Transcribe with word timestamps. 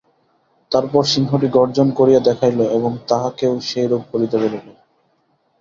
তারপর 0.71 1.03
সিংহটি 1.05 1.47
গর্জন 1.57 1.87
করিয়া 1.99 2.21
দেখাইল 2.27 2.59
এবং 2.77 2.91
তাহাকেও 3.09 3.53
সেইরূপ 3.69 4.03
করিতে 4.11 4.35
বলিল। 4.37 4.67